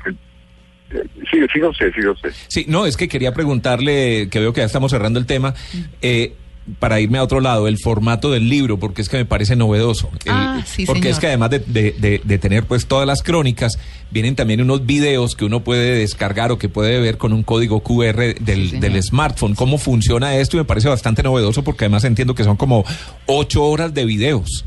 eh, 0.90 1.04
sigue, 1.30 1.46
siga 1.52 1.68
usted, 1.68 1.92
siga 1.94 2.12
usted. 2.12 2.32
Sí, 2.46 2.64
no, 2.68 2.86
es 2.86 2.96
que 2.96 3.08
quería 3.08 3.32
preguntarle, 3.32 4.28
que 4.30 4.38
veo 4.40 4.52
que 4.52 4.60
ya 4.60 4.66
estamos 4.66 4.90
cerrando 4.90 5.18
el 5.18 5.26
tema, 5.26 5.54
eh, 6.00 6.34
para 6.78 7.00
irme 7.00 7.16
a 7.16 7.22
otro 7.22 7.40
lado, 7.40 7.66
el 7.66 7.78
formato 7.78 8.30
del 8.30 8.50
libro, 8.50 8.78
porque 8.78 9.00
es 9.00 9.08
que 9.08 9.16
me 9.16 9.24
parece 9.24 9.56
novedoso. 9.56 10.10
El- 10.26 10.32
Ah, 10.32 10.62
sí, 10.66 10.84
porque 10.84 11.00
señor. 11.04 11.12
es 11.14 11.18
que 11.18 11.26
además 11.28 11.48
de, 11.50 11.60
de- 11.60 11.92
de- 11.98 12.20
de 12.22 12.38
tener 12.38 12.64
pues 12.64 12.86
todas 12.86 13.06
las 13.06 13.22
crónicas, 13.22 13.78
vienen 14.10 14.36
también 14.36 14.60
unos 14.60 14.84
videos 14.84 15.34
que 15.34 15.46
uno 15.46 15.60
puede 15.64 15.94
descargar 15.98 16.52
o 16.52 16.58
que 16.58 16.68
puede 16.68 17.00
ver 17.00 17.16
con 17.16 17.32
un 17.32 17.42
código 17.42 17.80
QR 17.82 18.34
del 18.38 19.02
smartphone. 19.02 19.54
¿Cómo 19.54 19.78
funciona 19.78 20.36
esto? 20.36 20.56
Y 20.56 20.60
me 20.60 20.66
parece 20.66 20.88
bastante 20.90 21.22
novedoso 21.22 21.64
porque 21.64 21.86
además 21.86 22.04
entiendo 22.04 22.34
que 22.34 22.44
son 22.44 22.56
como 22.58 22.84
ocho 23.24 23.62
horas 23.64 23.94
de 23.94 24.04
videos. 24.04 24.66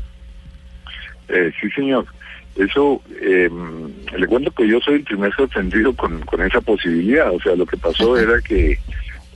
Eh, 1.28 1.52
sí, 1.60 1.68
señor. 1.70 2.04
Eso, 2.56 3.02
eh, 3.20 3.48
le 4.16 4.26
cuento 4.26 4.50
que 4.50 4.68
yo 4.68 4.78
soy 4.80 4.96
el 4.96 5.04
primer 5.04 5.34
sorprendido 5.34 5.94
con, 5.96 6.20
con 6.22 6.42
esa 6.42 6.60
posibilidad. 6.60 7.32
O 7.32 7.40
sea, 7.40 7.54
lo 7.56 7.64
que 7.66 7.76
pasó 7.78 8.16
era 8.18 8.40
que, 8.42 8.78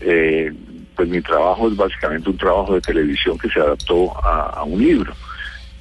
eh, 0.01 0.53
pues 0.95 1.09
mi 1.09 1.21
trabajo 1.23 1.69
es 1.69 1.77
básicamente 1.77 2.29
un 2.31 2.37
trabajo 2.37 2.75
de 2.75 2.81
televisión 2.83 3.39
que 3.39 3.49
se 3.49 3.61
adaptó 3.61 4.13
a, 4.25 4.51
a 4.61 4.65
un 4.65 4.79
libro. 4.81 5.13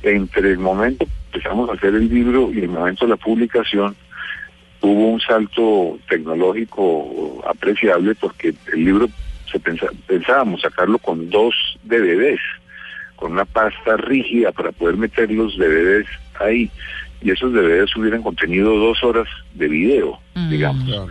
Entre 0.04 0.52
el 0.52 0.60
momento 0.60 1.06
que 1.06 1.12
empezamos 1.38 1.70
a 1.70 1.74
hacer 1.74 1.94
el 1.96 2.08
libro 2.08 2.52
y 2.54 2.60
el 2.60 2.70
momento 2.70 3.06
de 3.06 3.10
la 3.12 3.18
publicación, 3.18 3.96
hubo 4.82 5.10
un 5.10 5.20
salto 5.20 5.98
tecnológico 6.08 7.44
apreciable 7.48 8.16
porque 8.16 8.54
el 8.74 8.86
libro 8.86 9.10
se 9.52 9.60
pensa- 9.60 9.90
pensábamos 10.08 10.62
sacarlo 10.62 10.98
con 11.00 11.30
dos 11.30 11.54
DVDs 11.84 12.40
con 13.16 13.32
una 13.32 13.46
pasta 13.46 13.96
rígida 13.98 14.52
para 14.52 14.72
poder 14.74 14.98
meter 14.98 15.32
los 15.32 15.58
DVDs 15.58 16.08
ahí. 16.40 16.70
Y 17.26 17.32
esos 17.32 17.52
DVDs 17.52 17.96
hubieran 17.96 18.22
contenido 18.22 18.78
dos 18.78 19.04
horas 19.04 19.28
de 19.56 19.68
video, 19.68 20.20
Mm. 20.36 20.50
digamos. 20.52 21.10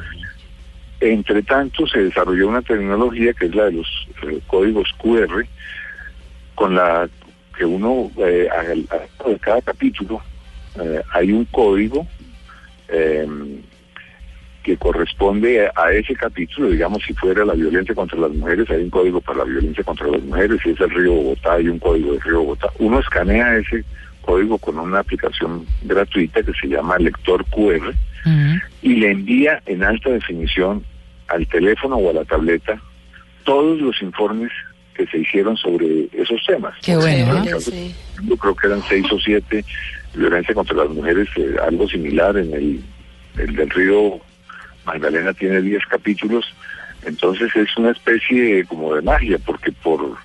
Entre 1.00 1.42
tanto, 1.42 1.88
se 1.88 2.04
desarrolló 2.04 2.46
una 2.46 2.62
tecnología 2.62 3.32
que 3.32 3.46
es 3.46 3.54
la 3.56 3.64
de 3.64 3.72
los 3.72 3.86
eh, 4.22 4.38
códigos 4.46 4.88
QR, 4.96 5.44
con 6.54 6.76
la 6.76 7.08
que 7.58 7.64
uno, 7.64 8.12
eh, 8.18 8.48
cada 9.40 9.60
capítulo, 9.62 10.22
eh, 10.80 11.02
hay 11.12 11.32
un 11.32 11.46
código 11.46 12.06
eh, 12.88 13.26
que 14.62 14.76
corresponde 14.76 15.68
a 15.74 15.92
ese 15.92 16.14
capítulo, 16.14 16.68
digamos, 16.68 17.02
si 17.04 17.12
fuera 17.14 17.44
la 17.44 17.54
violencia 17.54 17.92
contra 17.92 18.20
las 18.20 18.30
mujeres, 18.30 18.70
hay 18.70 18.84
un 18.84 18.90
código 18.90 19.20
para 19.20 19.38
la 19.38 19.44
violencia 19.44 19.82
contra 19.82 20.06
las 20.06 20.22
mujeres, 20.22 20.60
si 20.62 20.70
es 20.70 20.80
el 20.80 20.90
río 20.90 21.12
Bogotá, 21.12 21.54
hay 21.54 21.68
un 21.68 21.80
código 21.80 22.12
del 22.12 22.20
río 22.20 22.38
Bogotá. 22.42 22.68
Uno 22.78 23.00
escanea 23.00 23.56
ese 23.56 23.84
código 24.24 24.58
con 24.58 24.78
una 24.78 25.00
aplicación 25.00 25.66
gratuita 25.82 26.42
que 26.42 26.52
se 26.54 26.68
llama 26.68 26.98
Lector 26.98 27.44
QR 27.46 27.94
Mm. 28.26 28.56
y 28.80 28.94
le 28.96 29.10
envía 29.10 29.62
en 29.66 29.84
alta 29.84 30.08
definición 30.08 30.82
al 31.28 31.46
teléfono 31.46 31.96
o 31.96 32.08
a 32.08 32.14
la 32.14 32.24
tableta 32.24 32.80
todos 33.44 33.78
los 33.80 34.00
informes 34.00 34.50
que 34.94 35.06
se 35.08 35.18
hicieron 35.18 35.56
sobre 35.58 36.08
esos 36.14 36.40
temas. 36.46 36.74
Qué 36.82 36.96
bueno, 36.96 37.60
Sí. 37.60 37.94
Yo 38.22 38.36
creo 38.38 38.54
que 38.56 38.66
eran 38.68 38.82
seis 38.88 39.04
o 39.12 39.18
siete 39.20 39.62
violencia 40.14 40.54
contra 40.54 40.74
las 40.76 40.88
mujeres, 40.88 41.28
eh, 41.36 41.56
algo 41.66 41.86
similar 41.86 42.34
en 42.38 42.54
el, 42.54 42.80
el 43.36 43.56
del 43.56 43.68
río 43.68 44.18
Magdalena 44.86 45.34
tiene 45.34 45.60
10 45.60 45.82
capítulos, 45.90 46.46
entonces 47.04 47.54
es 47.56 47.76
una 47.76 47.90
especie 47.90 48.64
como 48.64 48.94
de 48.94 49.02
magia, 49.02 49.38
porque 49.44 49.70
por, 49.72 49.98
por- 50.00 50.18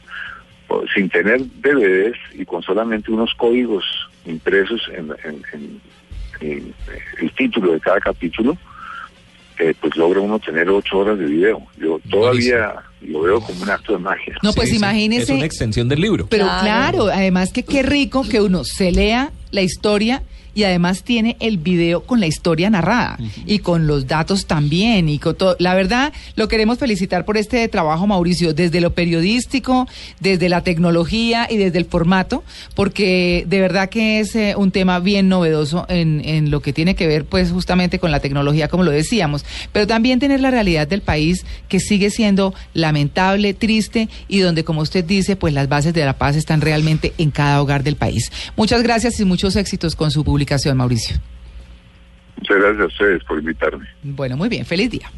sin 0.93 1.09
tener 1.09 1.41
DVDs 1.61 2.17
y 2.33 2.45
con 2.45 2.61
solamente 2.61 3.11
unos 3.11 3.33
códigos 3.35 3.83
impresos 4.25 4.81
en, 4.95 5.11
en- 5.23 5.43
en- 5.53 5.81
en 6.41 6.73
el 7.21 7.31
título 7.33 7.73
de 7.73 7.79
cada 7.79 7.99
capítulo, 7.99 8.57
eh, 9.59 9.73
pues 9.81 9.95
logra 9.97 10.21
uno 10.21 10.39
tener 10.39 10.69
ocho 10.69 10.99
horas 10.99 11.19
de 11.19 11.25
video. 11.25 11.61
Yo 11.77 11.99
todavía 12.09 12.75
lo 13.01 13.21
veo 13.21 13.41
como 13.41 13.61
un 13.63 13.69
acto 13.69 13.93
de 13.93 13.99
magia. 13.99 14.35
No, 14.41 14.53
pues 14.53 14.69
Sí, 14.69 14.75
sí, 14.75 14.77
imagínese. 14.77 15.23
Es 15.23 15.29
una 15.31 15.45
extensión 15.45 15.89
del 15.89 15.99
libro. 15.99 16.27
Pero 16.29 16.45
Claro. 16.45 16.61
claro. 16.63 17.07
además 17.07 17.51
que 17.51 17.63
qué 17.63 17.83
rico 17.83 18.23
que 18.29 18.39
uno 18.41 18.63
se 18.63 18.91
lea 18.93 19.31
la 19.51 19.61
historia 19.61 20.23
y 20.59 20.65
además 20.65 21.03
tiene 21.03 21.37
el 21.39 21.57
video 21.57 22.03
con 22.03 22.19
la 22.19 22.27
historia 22.27 22.69
narrada 22.69 23.17
y 23.45 23.59
con 23.59 23.87
los 23.87 24.07
datos 24.07 24.45
también 24.45 25.07
y 25.07 25.17
con 25.17 25.33
todo. 25.33 25.55
La 25.57 25.73
verdad, 25.73 26.11
lo 26.35 26.49
queremos 26.49 26.77
felicitar 26.77 27.23
por 27.23 27.37
este 27.37 27.65
trabajo, 27.69 28.05
Mauricio, 28.07 28.53
desde 28.53 28.81
lo 28.81 28.93
periodístico, 28.93 29.87
desde 30.19 30.49
la 30.49 30.61
tecnología 30.61 31.47
y 31.49 31.55
desde 31.55 31.77
el 31.77 31.85
formato, 31.85 32.43
porque 32.75 33.45
de 33.47 33.61
verdad 33.61 33.87
que 33.87 34.19
es 34.19 34.35
eh, 34.35 34.53
un 34.57 34.71
tema 34.71 34.99
bien 34.99 35.29
novedoso 35.29 35.85
en, 35.87 36.21
en 36.25 36.51
lo 36.51 36.61
que 36.61 36.73
tiene 36.73 36.93
que 36.93 37.07
ver, 37.07 37.23
pues, 37.23 37.53
justamente 37.53 37.97
con 37.97 38.11
la 38.11 38.19
tecnología, 38.19 38.67
como 38.67 38.83
lo 38.83 38.91
decíamos, 38.91 39.45
pero 39.71 39.87
también 39.87 40.19
tener 40.19 40.41
la 40.41 40.51
realidad 40.51 40.89
del 40.89 41.01
país 41.01 41.45
que 41.69 41.79
sigue 41.79 42.09
siendo 42.09 42.53
lamentable, 42.73 43.53
triste 43.53 44.09
y 44.27 44.39
donde, 44.39 44.65
como 44.65 44.81
usted 44.81 45.05
dice, 45.05 45.37
pues 45.37 45.53
las 45.53 45.69
bases 45.69 45.93
de 45.93 46.03
la 46.03 46.17
paz 46.17 46.35
están 46.35 46.59
realmente 46.59 47.13
en 47.17 47.31
cada 47.31 47.61
hogar 47.61 47.83
del 47.83 47.95
país. 47.95 48.29
Muchas 48.57 48.83
gracias 48.83 49.17
y 49.21 49.23
muchos 49.23 49.55
éxitos 49.55 49.95
con 49.95 50.11
su 50.11 50.25
publicación, 50.25 50.48
Mauricio. 50.75 51.17
Muchas 52.37 52.57
gracias 52.57 52.81
a 52.81 52.85
ustedes 52.87 53.23
por 53.23 53.39
invitarme. 53.39 53.87
Bueno, 54.03 54.37
muy 54.37 54.49
bien, 54.49 54.65
feliz 54.65 54.89
día. 54.89 55.09